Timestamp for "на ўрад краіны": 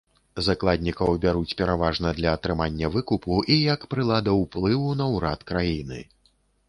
5.03-6.01